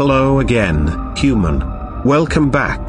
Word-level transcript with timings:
Hello 0.00 0.40
again, 0.40 1.14
human. 1.14 1.58
Welcome 2.04 2.50
back. 2.50 2.88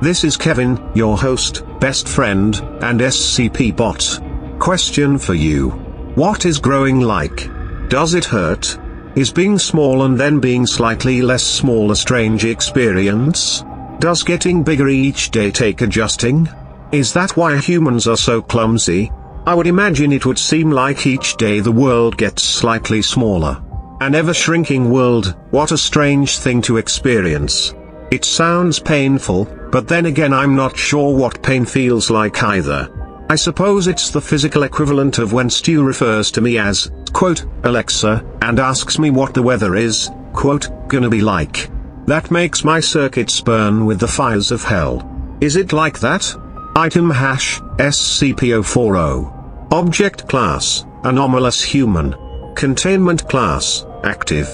This 0.00 0.24
is 0.24 0.38
Kevin, 0.38 0.82
your 0.94 1.18
host, 1.18 1.62
best 1.80 2.08
friend, 2.08 2.56
and 2.80 2.98
SCP 2.98 3.76
bot. 3.76 4.18
Question 4.58 5.18
for 5.18 5.34
you. 5.34 5.72
What 6.14 6.46
is 6.46 6.58
growing 6.58 7.00
like? 7.00 7.50
Does 7.90 8.14
it 8.14 8.24
hurt? 8.24 8.78
Is 9.16 9.30
being 9.30 9.58
small 9.58 10.04
and 10.04 10.18
then 10.18 10.40
being 10.40 10.64
slightly 10.64 11.20
less 11.20 11.42
small 11.42 11.90
a 11.90 11.96
strange 11.96 12.46
experience? 12.46 13.62
Does 13.98 14.22
getting 14.22 14.62
bigger 14.62 14.88
each 14.88 15.30
day 15.30 15.50
take 15.50 15.82
adjusting? 15.82 16.48
Is 16.90 17.12
that 17.12 17.36
why 17.36 17.58
humans 17.58 18.08
are 18.08 18.16
so 18.16 18.40
clumsy? 18.40 19.12
I 19.46 19.52
would 19.54 19.66
imagine 19.66 20.10
it 20.10 20.24
would 20.24 20.38
seem 20.38 20.70
like 20.70 21.06
each 21.06 21.36
day 21.36 21.60
the 21.60 21.70
world 21.70 22.16
gets 22.16 22.42
slightly 22.42 23.02
smaller. 23.02 23.62
An 23.98 24.14
ever 24.14 24.34
shrinking 24.34 24.90
world, 24.90 25.34
what 25.52 25.72
a 25.72 25.78
strange 25.78 26.36
thing 26.36 26.60
to 26.62 26.76
experience. 26.76 27.74
It 28.10 28.26
sounds 28.26 28.78
painful, 28.78 29.46
but 29.72 29.88
then 29.88 30.04
again 30.04 30.34
I'm 30.34 30.54
not 30.54 30.76
sure 30.76 31.16
what 31.16 31.42
pain 31.42 31.64
feels 31.64 32.10
like 32.10 32.42
either. 32.42 32.90
I 33.30 33.36
suppose 33.36 33.86
it's 33.86 34.10
the 34.10 34.20
physical 34.20 34.64
equivalent 34.64 35.18
of 35.18 35.32
when 35.32 35.48
Stu 35.48 35.82
refers 35.82 36.30
to 36.32 36.42
me 36.42 36.58
as, 36.58 36.90
quote, 37.14 37.46
Alexa, 37.64 38.22
and 38.42 38.60
asks 38.60 38.98
me 38.98 39.08
what 39.08 39.32
the 39.32 39.42
weather 39.42 39.74
is, 39.74 40.10
quote, 40.34 40.68
gonna 40.88 41.08
be 41.08 41.22
like. 41.22 41.70
That 42.04 42.30
makes 42.30 42.64
my 42.64 42.80
circuits 42.80 43.40
burn 43.40 43.86
with 43.86 43.98
the 43.98 44.06
fires 44.06 44.52
of 44.52 44.62
hell. 44.62 45.10
Is 45.40 45.56
it 45.56 45.72
like 45.72 46.00
that? 46.00 46.36
Item 46.76 47.08
hash, 47.08 47.60
SCP-040. 47.78 49.72
Object 49.72 50.28
class, 50.28 50.84
anomalous 51.02 51.62
human. 51.62 52.14
Containment 52.56 53.28
class, 53.28 53.84
active. 54.02 54.48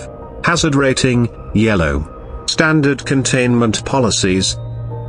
Hazard 0.45 0.75
rating, 0.75 1.29
yellow. 1.55 2.45
Standard 2.49 3.07
containment 3.07 3.85
policies. 3.85 4.57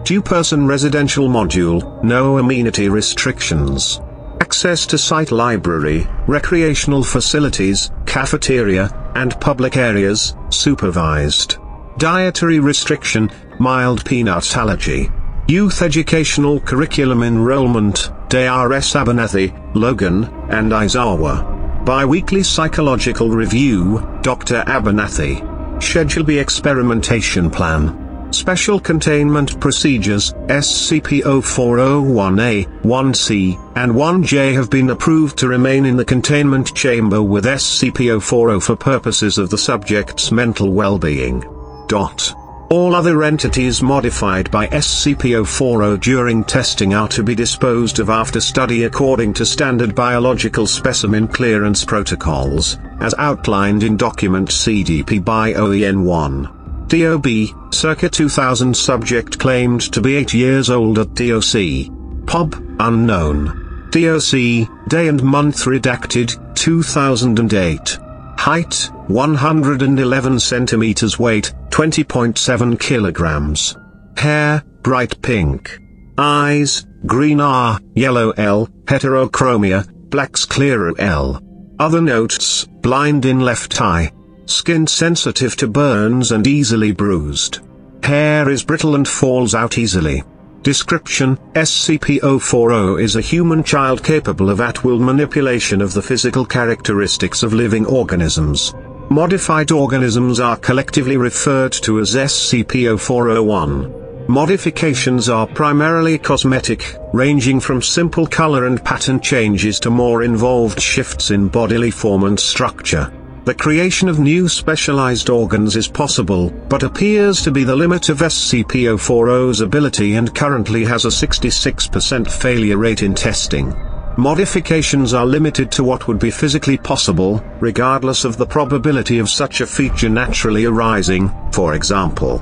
Two-person 0.03 0.67
residential 0.67 1.27
module, 1.27 2.03
no 2.03 2.37
amenity 2.37 2.89
restrictions. 2.89 3.99
Access 4.41 4.85
to 4.85 4.99
site 4.99 5.31
library, 5.31 6.07
recreational 6.27 7.03
facilities, 7.03 7.89
cafeteria, 8.05 8.91
and 9.15 9.41
public 9.41 9.75
areas, 9.75 10.35
supervised. 10.51 11.57
Dietary 11.97 12.59
restriction, 12.59 13.31
mild 13.59 14.05
peanut 14.05 14.55
allergy. 14.55 15.09
Youth 15.47 15.81
Educational 15.81 16.59
Curriculum 16.59 17.23
Enrollment, 17.23 18.11
DRS 18.29 18.93
Abernathy, 18.93 19.51
Logan, 19.73 20.25
and 20.49 20.71
Aizawa. 20.71 21.62
Bi-weekly 21.85 22.43
Psychological 22.43 23.29
Review, 23.29 23.99
Dr. 24.21 24.63
Abernathy. 24.67 25.53
Schedule 25.83 26.23
B 26.23 26.39
Experimentation 26.39 27.49
Plan. 27.49 28.31
Special 28.31 28.79
Containment 28.79 29.59
Procedures, 29.59 30.31
SCP-0401-A, 30.31 32.63
1-C, 32.87 33.57
and 33.75 33.91
1-J 33.91 34.53
have 34.53 34.69
been 34.69 34.91
approved 34.91 35.37
to 35.39 35.49
remain 35.49 35.85
in 35.85 35.97
the 35.97 36.05
containment 36.05 36.73
chamber 36.73 37.21
with 37.21 37.43
SCP-040 37.43 38.63
for 38.63 38.77
purposes 38.77 39.37
of 39.37 39.49
the 39.49 39.57
subject's 39.57 40.31
mental 40.31 40.71
well-being. 40.71 41.43
Dot. 41.89 42.33
All 42.69 42.95
other 42.95 43.23
entities 43.23 43.83
modified 43.83 44.49
by 44.49 44.67
SCP-040 44.67 45.99
during 45.99 46.43
testing 46.43 46.93
are 46.93 47.07
to 47.09 47.21
be 47.21 47.35
disposed 47.35 47.99
of 47.99 48.09
after 48.09 48.41
study 48.41 48.85
according 48.85 49.33
to 49.35 49.45
standard 49.45 49.93
biological 49.93 50.65
specimen 50.65 51.27
clearance 51.27 51.85
protocols, 51.85 52.77
as 52.99 53.13
outlined 53.17 53.83
in 53.83 53.95
document 53.95 54.49
CDP 54.49 55.23
by 55.23 55.53
OEN1. 55.53 56.87
DOB, 56.87 57.73
circa 57.73 58.09
2000 58.09 58.75
subject 58.75 59.39
claimed 59.39 59.81
to 59.91 60.01
be 60.01 60.15
8 60.15 60.33
years 60.33 60.69
old 60.69 60.99
at 60.99 61.13
DOC. 61.13 61.91
POB, 62.25 62.55
unknown. 62.79 63.89
DOC, 63.91 64.67
day 64.87 65.07
and 65.07 65.21
month 65.21 65.65
redacted, 65.65 66.55
2008. 66.55 67.99
Height, 68.37 68.89
111 69.07 70.39
centimeters 70.39 71.17
weight, 71.17 71.53
20.7 71.73 72.79
kilograms. 72.79 73.75
Hair, 74.15 74.63
bright 74.83 75.19
pink. 75.23 75.79
Eyes, 76.19 76.85
green 77.07 77.41
R, 77.41 77.79
yellow 77.95 78.29
L, 78.37 78.67
heterochromia, 78.85 79.89
blacks 80.11 80.41
sclera 80.41 80.93
L. 80.99 81.41
Other 81.79 81.99
notes, 81.99 82.65
blind 82.65 83.25
in 83.25 83.39
left 83.39 83.81
eye. 83.81 84.11
Skin 84.45 84.85
sensitive 84.85 85.55
to 85.55 85.67
burns 85.67 86.31
and 86.31 86.45
easily 86.45 86.91
bruised. 86.91 87.61
Hair 88.03 88.49
is 88.49 88.63
brittle 88.63 88.93
and 88.93 89.07
falls 89.07 89.55
out 89.55 89.79
easily. 89.79 90.21
Description, 90.61 91.37
SCP-040 91.53 93.01
is 93.01 93.15
a 93.15 93.21
human 93.21 93.63
child 93.63 94.03
capable 94.03 94.51
of 94.51 94.61
at-will 94.61 94.99
manipulation 94.99 95.81
of 95.81 95.95
the 95.95 96.03
physical 96.03 96.45
characteristics 96.45 97.41
of 97.41 97.51
living 97.51 97.87
organisms. 97.87 98.75
Modified 99.13 99.71
organisms 99.71 100.39
are 100.39 100.57
collectively 100.57 101.17
referred 101.17 101.71
to 101.83 101.99
as 101.99 102.15
SCP-0401. 102.15 104.27
Modifications 104.27 105.29
are 105.29 105.45
primarily 105.45 106.17
cosmetic, 106.17 106.95
ranging 107.13 107.59
from 107.59 107.79
simple 107.79 108.25
color 108.25 108.65
and 108.65 108.83
pattern 108.83 109.19
changes 109.19 109.79
to 109.81 109.91
more 109.91 110.23
involved 110.23 110.81
shifts 110.81 111.29
in 111.29 111.47
bodily 111.47 111.91
form 111.91 112.23
and 112.23 112.39
structure. 112.39 113.13
The 113.45 113.53
creation 113.53 114.09
of 114.09 114.17
new 114.17 114.49
specialized 114.49 115.29
organs 115.29 115.75
is 115.75 115.87
possible, 115.87 116.49
but 116.67 116.81
appears 116.81 117.43
to 117.43 117.51
be 117.51 117.63
the 117.63 117.75
limit 117.75 118.09
of 118.09 118.17
SCP-040's 118.17 119.61
ability 119.61 120.15
and 120.15 120.33
currently 120.33 120.83
has 120.85 121.05
a 121.05 121.09
66% 121.09 122.31
failure 122.31 122.77
rate 122.77 123.03
in 123.03 123.13
testing. 123.13 123.75
Modifications 124.17 125.15
are 125.15 125.25
limited 125.25 125.71
to 125.71 125.83
what 125.83 126.07
would 126.07 126.19
be 126.19 126.29
physically 126.29 126.77
possible, 126.77 127.43
regardless 127.59 128.25
of 128.25 128.37
the 128.37 128.45
probability 128.45 129.17
of 129.17 129.27
such 129.27 129.59
a 129.59 129.65
feature 129.65 130.07
naturally 130.07 130.65
arising, 130.65 131.31
for 131.51 131.73
example. 131.73 132.37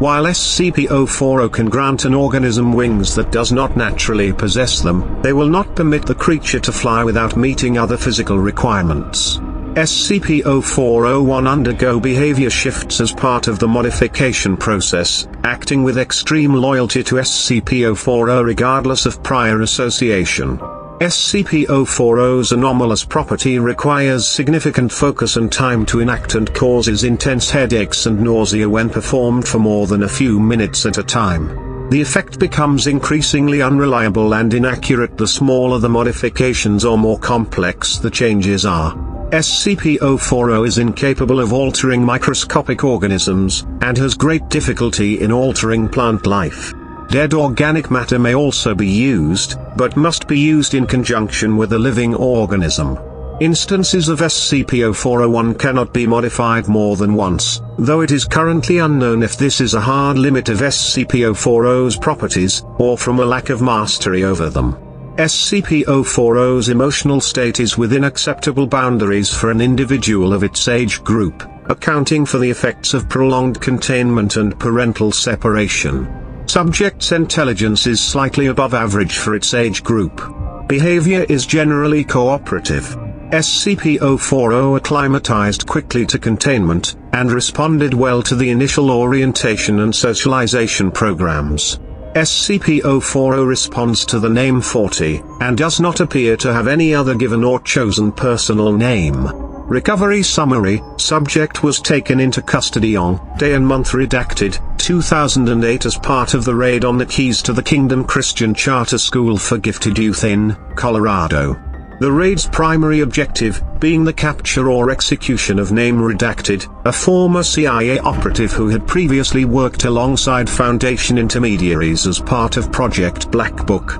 While 0.00 0.24
SCP-040 0.24 1.52
can 1.52 1.68
grant 1.68 2.04
an 2.04 2.14
organism 2.14 2.72
wings 2.72 3.14
that 3.14 3.30
does 3.30 3.52
not 3.52 3.76
naturally 3.76 4.32
possess 4.32 4.80
them, 4.80 5.22
they 5.22 5.32
will 5.32 5.48
not 5.48 5.76
permit 5.76 6.04
the 6.04 6.16
creature 6.16 6.58
to 6.58 6.72
fly 6.72 7.04
without 7.04 7.36
meeting 7.36 7.78
other 7.78 7.96
physical 7.96 8.40
requirements. 8.40 9.36
SCP-0401 9.36 11.48
undergo 11.48 12.00
behavior 12.00 12.50
shifts 12.50 13.00
as 13.00 13.12
part 13.12 13.46
of 13.46 13.60
the 13.60 13.68
modification 13.68 14.56
process, 14.56 15.28
acting 15.44 15.84
with 15.84 15.96
extreme 15.96 16.54
loyalty 16.54 17.04
to 17.04 17.16
SCP-040 17.16 18.44
regardless 18.44 19.06
of 19.06 19.22
prior 19.22 19.62
association. 19.62 20.58
SCP-040's 21.00 22.52
anomalous 22.52 23.04
property 23.04 23.58
requires 23.58 24.28
significant 24.28 24.92
focus 24.92 25.36
and 25.36 25.50
time 25.50 25.84
to 25.86 25.98
enact 25.98 26.36
and 26.36 26.54
causes 26.54 27.02
intense 27.02 27.50
headaches 27.50 28.06
and 28.06 28.20
nausea 28.20 28.68
when 28.68 28.88
performed 28.88 29.46
for 29.46 29.58
more 29.58 29.88
than 29.88 30.04
a 30.04 30.08
few 30.08 30.38
minutes 30.38 30.86
at 30.86 30.98
a 30.98 31.02
time. 31.02 31.88
The 31.90 32.00
effect 32.00 32.38
becomes 32.38 32.86
increasingly 32.86 33.60
unreliable 33.60 34.34
and 34.34 34.54
inaccurate 34.54 35.18
the 35.18 35.26
smaller 35.26 35.80
the 35.80 35.88
modifications 35.88 36.84
or 36.84 36.96
more 36.96 37.18
complex 37.18 37.98
the 37.98 38.10
changes 38.10 38.64
are. 38.64 38.94
SCP-040 39.32 40.64
is 40.64 40.78
incapable 40.78 41.40
of 41.40 41.52
altering 41.52 42.04
microscopic 42.04 42.84
organisms, 42.84 43.66
and 43.80 43.98
has 43.98 44.14
great 44.14 44.48
difficulty 44.48 45.20
in 45.20 45.32
altering 45.32 45.88
plant 45.88 46.24
life. 46.24 46.72
Dead 47.14 47.32
organic 47.32 47.92
matter 47.92 48.18
may 48.18 48.34
also 48.34 48.74
be 48.74 48.88
used, 48.88 49.54
but 49.76 49.96
must 49.96 50.26
be 50.26 50.36
used 50.36 50.74
in 50.74 50.84
conjunction 50.84 51.56
with 51.56 51.72
a 51.72 51.78
living 51.78 52.12
organism. 52.12 52.98
Instances 53.40 54.08
of 54.08 54.18
SCP-0401 54.18 55.56
cannot 55.56 55.92
be 55.92 56.08
modified 56.08 56.66
more 56.66 56.96
than 56.96 57.14
once, 57.14 57.62
though 57.78 58.00
it 58.00 58.10
is 58.10 58.24
currently 58.24 58.78
unknown 58.78 59.22
if 59.22 59.36
this 59.36 59.60
is 59.60 59.74
a 59.74 59.80
hard 59.80 60.18
limit 60.18 60.48
of 60.48 60.58
SCP-040's 60.58 61.96
properties, 61.98 62.64
or 62.78 62.98
from 62.98 63.20
a 63.20 63.24
lack 63.24 63.48
of 63.48 63.62
mastery 63.62 64.24
over 64.24 64.50
them. 64.50 64.72
SCP-040's 65.14 66.68
emotional 66.68 67.20
state 67.20 67.60
is 67.60 67.78
within 67.78 68.02
acceptable 68.02 68.66
boundaries 68.66 69.32
for 69.32 69.52
an 69.52 69.60
individual 69.60 70.32
of 70.32 70.42
its 70.42 70.66
age 70.66 71.00
group, 71.04 71.48
accounting 71.66 72.26
for 72.26 72.38
the 72.38 72.50
effects 72.50 72.92
of 72.92 73.08
prolonged 73.08 73.60
containment 73.60 74.34
and 74.34 74.58
parental 74.58 75.12
separation. 75.12 76.23
Subject's 76.54 77.10
intelligence 77.10 77.84
is 77.88 78.00
slightly 78.00 78.46
above 78.46 78.74
average 78.74 79.16
for 79.18 79.34
its 79.34 79.54
age 79.54 79.82
group. 79.82 80.22
Behavior 80.68 81.26
is 81.28 81.46
generally 81.46 82.04
cooperative. 82.04 82.84
SCP-040 83.32 84.76
acclimatized 84.76 85.66
quickly 85.66 86.06
to 86.06 86.16
containment, 86.16 86.94
and 87.12 87.32
responded 87.32 87.92
well 87.92 88.22
to 88.22 88.36
the 88.36 88.50
initial 88.50 88.92
orientation 88.92 89.80
and 89.80 89.92
socialization 89.92 90.92
programs. 90.92 91.80
SCP-040 92.14 93.44
responds 93.44 94.06
to 94.06 94.20
the 94.20 94.30
name 94.30 94.60
40, 94.60 95.24
and 95.40 95.58
does 95.58 95.80
not 95.80 95.98
appear 95.98 96.36
to 96.36 96.52
have 96.52 96.68
any 96.68 96.94
other 96.94 97.16
given 97.16 97.42
or 97.42 97.58
chosen 97.62 98.12
personal 98.12 98.72
name. 98.72 99.26
Recovery 99.66 100.22
summary, 100.22 100.80
subject 100.98 101.64
was 101.64 101.80
taken 101.80 102.20
into 102.20 102.42
custody 102.42 102.94
on, 102.94 103.18
day 103.38 103.54
and 103.54 103.66
month 103.66 103.90
redacted, 103.90 104.60
2008 104.84 105.86
as 105.86 105.96
part 105.96 106.34
of 106.34 106.44
the 106.44 106.54
raid 106.54 106.84
on 106.84 106.98
the 106.98 107.06
keys 107.06 107.40
to 107.40 107.54
the 107.54 107.62
Kingdom 107.62 108.04
Christian 108.04 108.52
Charter 108.52 108.98
School 108.98 109.38
for 109.38 109.56
Gifted 109.56 109.98
Youth 109.98 110.24
in, 110.24 110.54
Colorado. 110.76 111.54
The 112.00 112.12
raid's 112.12 112.46
primary 112.46 113.00
objective, 113.00 113.62
being 113.80 114.04
the 114.04 114.12
capture 114.12 114.68
or 114.68 114.90
execution 114.90 115.58
of 115.58 115.72
name 115.72 115.96
redacted, 115.96 116.68
a 116.84 116.92
former 116.92 117.42
CIA 117.42 117.98
operative 118.00 118.52
who 118.52 118.68
had 118.68 118.86
previously 118.86 119.46
worked 119.46 119.84
alongside 119.84 120.50
Foundation 120.50 121.16
intermediaries 121.16 122.06
as 122.06 122.20
part 122.20 122.58
of 122.58 122.70
Project 122.70 123.30
Black 123.30 123.66
Book. 123.66 123.98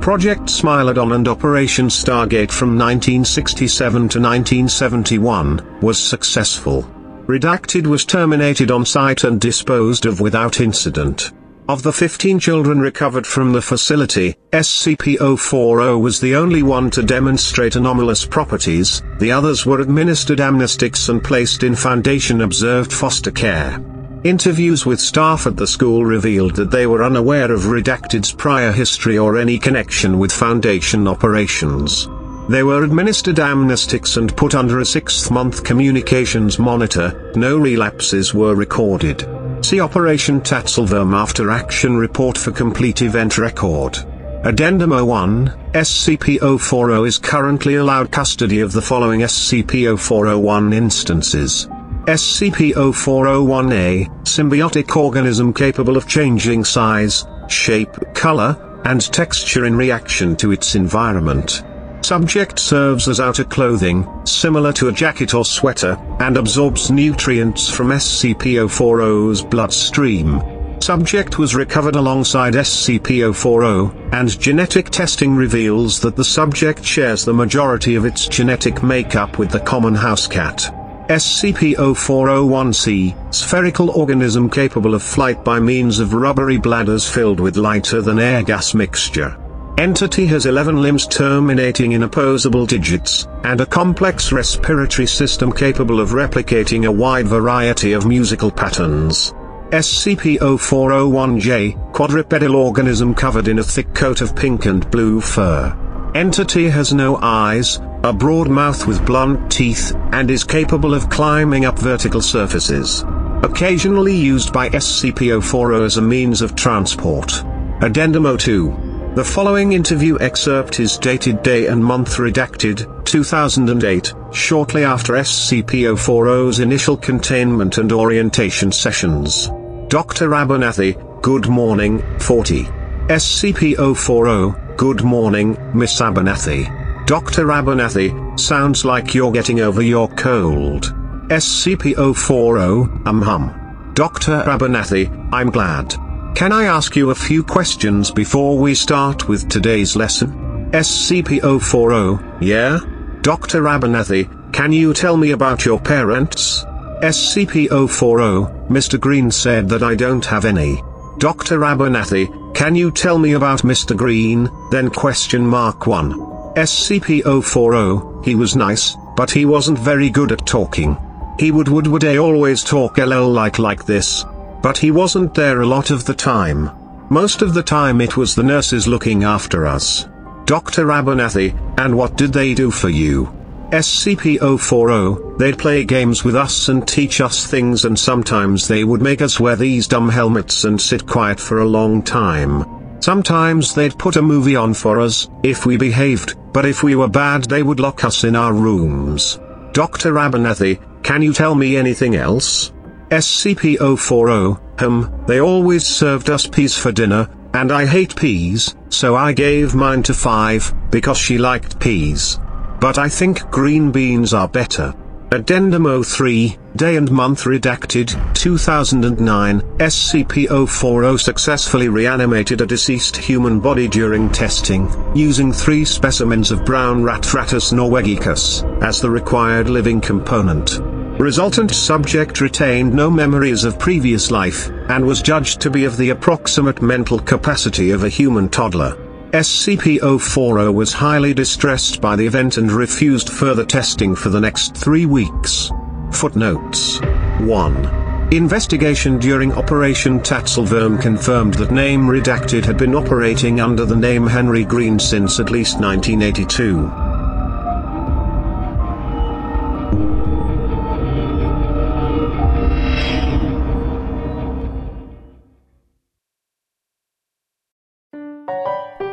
Project 0.00 0.42
Smilodon 0.42 1.12
and 1.12 1.26
Operation 1.26 1.86
Stargate 1.86 2.52
from 2.52 2.78
1967 2.78 3.92
to 3.92 4.20
1971 4.20 5.80
was 5.80 5.98
successful. 5.98 6.88
Redacted 7.30 7.86
was 7.86 8.04
terminated 8.04 8.72
on 8.72 8.84
site 8.84 9.22
and 9.22 9.40
disposed 9.40 10.04
of 10.04 10.20
without 10.20 10.60
incident. 10.60 11.30
Of 11.68 11.84
the 11.84 11.92
15 11.92 12.40
children 12.40 12.80
recovered 12.80 13.24
from 13.24 13.52
the 13.52 13.62
facility, 13.62 14.34
SCP-040 14.52 16.00
was 16.00 16.18
the 16.18 16.34
only 16.34 16.64
one 16.64 16.90
to 16.90 17.04
demonstrate 17.04 17.76
anomalous 17.76 18.26
properties, 18.26 19.04
the 19.20 19.30
others 19.30 19.64
were 19.64 19.78
administered 19.78 20.40
amnestics 20.40 21.08
and 21.08 21.22
placed 21.22 21.62
in 21.62 21.76
Foundation-observed 21.76 22.92
foster 22.92 23.30
care. 23.30 23.80
Interviews 24.24 24.84
with 24.84 24.98
staff 24.98 25.46
at 25.46 25.56
the 25.56 25.68
school 25.68 26.04
revealed 26.04 26.56
that 26.56 26.72
they 26.72 26.88
were 26.88 27.04
unaware 27.04 27.52
of 27.52 27.60
Redacted's 27.60 28.32
prior 28.32 28.72
history 28.72 29.18
or 29.18 29.38
any 29.38 29.56
connection 29.56 30.18
with 30.18 30.32
Foundation 30.32 31.06
operations. 31.06 32.08
They 32.50 32.64
were 32.64 32.82
administered 32.82 33.36
amnestics 33.36 34.16
and 34.16 34.36
put 34.36 34.56
under 34.56 34.80
a 34.80 34.84
six-month 34.84 35.62
communications 35.62 36.58
monitor, 36.58 37.30
no 37.36 37.56
relapses 37.56 38.34
were 38.34 38.56
recorded. 38.56 39.24
See 39.64 39.80
Operation 39.80 40.40
Tatzelworm 40.40 41.14
After 41.14 41.52
Action 41.52 41.96
Report 41.96 42.36
for 42.36 42.50
complete 42.50 43.02
event 43.02 43.38
record. 43.38 43.98
Addendum 44.42 44.90
01, 44.90 45.54
SCP-040 45.74 47.06
is 47.06 47.18
currently 47.18 47.76
allowed 47.76 48.10
custody 48.10 48.58
of 48.58 48.72
the 48.72 48.82
following 48.82 49.20
SCP-0401 49.20 50.74
instances. 50.74 51.68
SCP-0401-A, 52.08 54.06
symbiotic 54.24 54.96
organism 54.96 55.52
capable 55.54 55.96
of 55.96 56.08
changing 56.08 56.64
size, 56.64 57.24
shape, 57.48 57.94
color, 58.12 58.80
and 58.86 59.00
texture 59.12 59.66
in 59.66 59.76
reaction 59.76 60.34
to 60.34 60.50
its 60.50 60.74
environment. 60.74 61.62
Subject 62.02 62.58
serves 62.58 63.08
as 63.08 63.20
outer 63.20 63.44
clothing, 63.44 64.08
similar 64.24 64.72
to 64.72 64.88
a 64.88 64.92
jacket 64.92 65.34
or 65.34 65.44
sweater, 65.44 65.98
and 66.18 66.36
absorbs 66.36 66.90
nutrients 66.90 67.70
from 67.70 67.88
SCP-040's 67.88 69.42
bloodstream. 69.42 70.42
Subject 70.80 71.38
was 71.38 71.54
recovered 71.54 71.96
alongside 71.96 72.54
SCP-040, 72.54 74.12
and 74.12 74.40
genetic 74.40 74.90
testing 74.90 75.36
reveals 75.36 76.00
that 76.00 76.16
the 76.16 76.24
subject 76.24 76.84
shares 76.84 77.24
the 77.24 77.34
majority 77.34 77.96
of 77.96 78.06
its 78.06 78.26
genetic 78.26 78.82
makeup 78.82 79.38
with 79.38 79.50
the 79.50 79.60
common 79.60 79.94
house 79.94 80.26
cat. 80.26 80.74
SCP-0401-C, 81.10 83.14
spherical 83.30 83.90
organism 83.90 84.48
capable 84.48 84.94
of 84.94 85.02
flight 85.02 85.44
by 85.44 85.60
means 85.60 85.98
of 85.98 86.14
rubbery 86.14 86.56
bladders 86.56 87.08
filled 87.08 87.40
with 87.40 87.56
lighter 87.56 88.00
than 88.00 88.18
air 88.18 88.42
gas 88.42 88.74
mixture. 88.74 89.36
Entity 89.80 90.26
has 90.26 90.44
11 90.44 90.82
limbs 90.82 91.06
terminating 91.06 91.92
in 91.92 92.02
opposable 92.02 92.66
digits, 92.66 93.26
and 93.44 93.62
a 93.62 93.66
complex 93.66 94.30
respiratory 94.30 95.06
system 95.06 95.50
capable 95.50 96.00
of 96.00 96.10
replicating 96.10 96.86
a 96.86 96.92
wide 96.92 97.26
variety 97.26 97.94
of 97.94 98.04
musical 98.04 98.50
patterns. 98.50 99.32
SCP-0401-J, 99.70 101.78
quadrupedal 101.94 102.56
organism 102.56 103.14
covered 103.14 103.48
in 103.48 103.58
a 103.58 103.62
thick 103.62 103.94
coat 103.94 104.20
of 104.20 104.36
pink 104.36 104.66
and 104.66 104.90
blue 104.90 105.18
fur. 105.18 105.74
Entity 106.14 106.68
has 106.68 106.92
no 106.92 107.16
eyes, 107.22 107.80
a 108.04 108.12
broad 108.12 108.50
mouth 108.50 108.86
with 108.86 109.06
blunt 109.06 109.50
teeth, 109.50 109.94
and 110.12 110.30
is 110.30 110.44
capable 110.44 110.92
of 110.92 111.08
climbing 111.08 111.64
up 111.64 111.78
vertical 111.78 112.20
surfaces. 112.20 113.02
Occasionally 113.42 114.14
used 114.14 114.52
by 114.52 114.68
SCP-040 114.68 115.86
as 115.86 115.96
a 115.96 116.02
means 116.02 116.42
of 116.42 116.54
transport. 116.54 117.42
Addendum 117.80 118.36
02. 118.36 118.89
The 119.16 119.24
following 119.24 119.72
interview 119.72 120.16
excerpt 120.20 120.78
is 120.78 120.96
dated 120.96 121.42
day 121.42 121.66
and 121.66 121.84
month 121.84 122.18
redacted, 122.18 123.04
2008, 123.04 124.14
shortly 124.32 124.84
after 124.84 125.14
SCP-040's 125.14 126.60
initial 126.60 126.96
containment 126.96 127.78
and 127.78 127.90
orientation 127.90 128.70
sessions. 128.70 129.48
Dr. 129.88 130.28
Abernathy, 130.28 130.94
good 131.22 131.48
morning, 131.48 132.04
40. 132.20 132.62
SCP-040, 133.08 134.76
good 134.76 135.02
morning, 135.02 135.58
Miss 135.74 136.00
Abernathy. 136.00 137.06
Dr. 137.06 137.46
Abernathy, 137.46 138.38
sounds 138.38 138.84
like 138.84 139.12
you're 139.12 139.32
getting 139.32 139.58
over 139.58 139.82
your 139.82 140.06
cold. 140.10 140.94
SCP-040, 141.30 143.08
um 143.08 143.22
hum. 143.22 143.90
Dr. 143.94 144.44
Abernathy, 144.44 145.10
I'm 145.32 145.50
glad. 145.50 145.96
Can 146.34 146.52
I 146.52 146.64
ask 146.64 146.96
you 146.96 147.10
a 147.10 147.14
few 147.14 147.42
questions 147.44 148.10
before 148.10 148.58
we 148.58 148.74
start 148.74 149.28
with 149.28 149.48
today's 149.48 149.94
lesson? 149.94 150.70
SCP-040, 150.72 152.38
yeah? 152.40 152.78
Dr. 153.20 153.62
Abernathy, 153.62 154.52
can 154.52 154.72
you 154.72 154.94
tell 154.94 155.16
me 155.16 155.32
about 155.32 155.66
your 155.66 155.78
parents? 155.78 156.64
SCP-040, 157.02 158.68
Mr. 158.68 158.98
Green 158.98 159.30
said 159.30 159.68
that 159.68 159.82
I 159.82 159.94
don't 159.94 160.24
have 160.24 160.44
any. 160.46 160.82
Dr. 161.18 161.58
Abernathy, 161.60 162.54
can 162.54 162.74
you 162.74 162.90
tell 162.90 163.18
me 163.18 163.32
about 163.32 163.60
Mr. 163.60 163.96
Green, 163.96 164.48
then 164.70 164.88
question 164.88 165.46
mark 165.46 165.86
1. 165.86 166.12
SCP-040, 166.56 168.24
he 168.24 168.34
was 168.34 168.56
nice, 168.56 168.96
but 169.16 169.30
he 169.30 169.44
wasn't 169.44 169.78
very 169.78 170.08
good 170.08 170.32
at 170.32 170.46
talking. 170.46 170.96
He 171.38 171.50
would 171.50 171.68
would 171.68 171.86
would 171.86 172.04
a 172.04 172.18
always 172.18 172.62
talk 172.62 172.98
lol 172.98 173.30
like 173.32 173.58
like 173.58 173.84
this. 173.86 174.24
But 174.62 174.78
he 174.78 174.90
wasn't 174.90 175.34
there 175.34 175.60
a 175.60 175.66
lot 175.66 175.90
of 175.90 176.04
the 176.04 176.14
time. 176.14 176.70
Most 177.10 177.42
of 177.42 177.54
the 177.54 177.62
time 177.62 178.00
it 178.00 178.16
was 178.16 178.34
the 178.34 178.42
nurses 178.42 178.86
looking 178.86 179.24
after 179.24 179.66
us. 179.66 180.06
Dr. 180.44 180.86
Abernathy, 180.86 181.54
and 181.78 181.96
what 181.96 182.16
did 182.16 182.32
they 182.32 182.54
do 182.54 182.70
for 182.70 182.88
you? 182.88 183.32
SCP-040, 183.70 185.38
they'd 185.38 185.58
play 185.58 185.84
games 185.84 186.24
with 186.24 186.34
us 186.34 186.68
and 186.68 186.86
teach 186.86 187.20
us 187.20 187.46
things 187.46 187.84
and 187.84 187.96
sometimes 187.96 188.66
they 188.66 188.82
would 188.82 189.00
make 189.00 189.22
us 189.22 189.38
wear 189.38 189.54
these 189.54 189.86
dumb 189.86 190.08
helmets 190.08 190.64
and 190.64 190.80
sit 190.80 191.06
quiet 191.06 191.38
for 191.38 191.58
a 191.58 191.68
long 191.68 192.02
time. 192.02 192.64
Sometimes 193.00 193.74
they'd 193.74 193.96
put 193.96 194.16
a 194.16 194.22
movie 194.22 194.56
on 194.56 194.74
for 194.74 195.00
us, 195.00 195.28
if 195.44 195.66
we 195.66 195.76
behaved, 195.76 196.34
but 196.52 196.66
if 196.66 196.82
we 196.82 196.96
were 196.96 197.08
bad 197.08 197.44
they 197.44 197.62
would 197.62 197.78
lock 197.78 198.02
us 198.02 198.24
in 198.24 198.34
our 198.34 198.52
rooms. 198.52 199.38
Dr. 199.72 200.14
Abernathy, 200.14 200.80
can 201.04 201.22
you 201.22 201.32
tell 201.32 201.54
me 201.54 201.76
anything 201.76 202.16
else? 202.16 202.72
SCP-040, 203.10 204.80
hmm, 204.80 205.26
they 205.26 205.40
always 205.40 205.84
served 205.84 206.30
us 206.30 206.46
peas 206.46 206.76
for 206.76 206.92
dinner, 206.92 207.28
and 207.54 207.72
I 207.72 207.84
hate 207.84 208.14
peas, 208.14 208.76
so 208.88 209.16
I 209.16 209.32
gave 209.32 209.74
mine 209.74 210.04
to 210.04 210.14
5, 210.14 210.90
because 210.90 211.18
she 211.18 211.36
liked 211.36 211.80
peas. 211.80 212.38
But 212.80 212.98
I 212.98 213.08
think 213.08 213.50
green 213.50 213.90
beans 213.90 214.32
are 214.32 214.46
better. 214.46 214.94
Addendum 215.32 216.02
03, 216.04 216.56
Day 216.76 216.96
and 216.96 217.10
Month 217.10 217.44
Redacted, 217.44 218.34
2009, 218.34 219.60
SCP-040 219.78 221.20
successfully 221.20 221.88
reanimated 221.88 222.60
a 222.60 222.66
deceased 222.66 223.16
human 223.16 223.60
body 223.60 223.86
during 223.88 224.30
testing, 224.30 224.88
using 225.14 225.52
three 225.52 225.84
specimens 225.84 226.50
of 226.50 226.64
brown 226.64 227.02
rat 227.02 227.22
Rattus 227.22 227.72
norvegicus, 227.72 228.64
as 228.82 229.00
the 229.00 229.10
required 229.10 229.68
living 229.68 230.00
component. 230.00 230.80
Resultant 231.20 231.70
subject 231.70 232.40
retained 232.40 232.94
no 232.94 233.10
memories 233.10 233.64
of 233.64 233.78
previous 233.78 234.30
life, 234.30 234.70
and 234.88 235.04
was 235.04 235.20
judged 235.20 235.60
to 235.60 235.68
be 235.68 235.84
of 235.84 235.98
the 235.98 236.08
approximate 236.08 236.80
mental 236.80 237.18
capacity 237.18 237.90
of 237.90 238.04
a 238.04 238.08
human 238.08 238.48
toddler. 238.48 238.96
SCP-040 239.32 240.72
was 240.72 240.94
highly 240.94 241.34
distressed 241.34 242.00
by 242.00 242.16
the 242.16 242.26
event 242.26 242.56
and 242.56 242.72
refused 242.72 243.28
further 243.28 243.66
testing 243.66 244.16
for 244.16 244.30
the 244.30 244.40
next 244.40 244.74
three 244.74 245.04
weeks. 245.04 245.70
Footnotes 246.10 247.00
1. 247.40 248.32
Investigation 248.32 249.18
during 249.18 249.52
Operation 249.52 250.20
Tatzelworm 250.20 251.02
confirmed 251.02 251.52
that 251.54 251.70
Name 251.70 252.06
Redacted 252.06 252.64
had 252.64 252.78
been 252.78 252.94
operating 252.94 253.60
under 253.60 253.84
the 253.84 253.94
name 253.94 254.26
Henry 254.26 254.64
Green 254.64 254.98
since 254.98 255.38
at 255.38 255.50
least 255.50 255.80
1982. 255.80 256.99